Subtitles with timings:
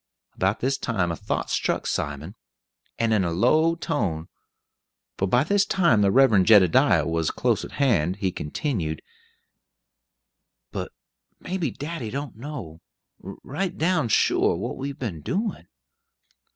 [0.33, 2.33] About this time a thought struck Simon,
[2.97, 4.29] and in a low tone
[5.15, 9.03] for by this time the Reverend Jedediah was close at hand he continued,
[10.71, 10.91] "But
[11.39, 12.81] may be daddy don't know,
[13.21, 15.67] right down sure, what we've been doin'.